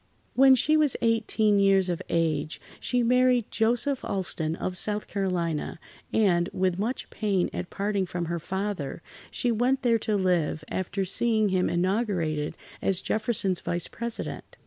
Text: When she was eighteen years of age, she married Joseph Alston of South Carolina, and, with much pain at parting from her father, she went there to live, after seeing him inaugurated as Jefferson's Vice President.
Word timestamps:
When 0.33 0.55
she 0.55 0.75
was 0.75 0.95
eighteen 1.03 1.59
years 1.59 1.87
of 1.87 2.01
age, 2.09 2.59
she 2.79 3.03
married 3.03 3.51
Joseph 3.51 4.03
Alston 4.03 4.55
of 4.55 4.75
South 4.75 5.05
Carolina, 5.05 5.79
and, 6.11 6.49
with 6.51 6.79
much 6.79 7.07
pain 7.11 7.51
at 7.53 7.69
parting 7.69 8.07
from 8.07 8.25
her 8.25 8.39
father, 8.39 9.03
she 9.29 9.51
went 9.51 9.83
there 9.83 9.99
to 9.99 10.15
live, 10.15 10.63
after 10.71 11.05
seeing 11.05 11.49
him 11.49 11.69
inaugurated 11.69 12.57
as 12.81 12.99
Jefferson's 13.01 13.59
Vice 13.59 13.87
President. 13.87 14.57